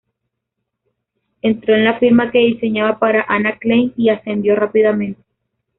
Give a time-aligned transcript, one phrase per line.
[1.43, 5.21] Entró en la firma que diseñaba para Ana Klein y ascendió rápidamente.